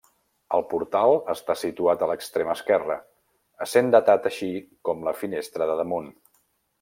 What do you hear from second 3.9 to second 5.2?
datat així com la